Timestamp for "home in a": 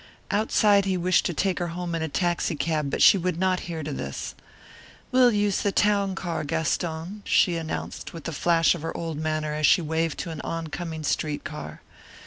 1.67-2.07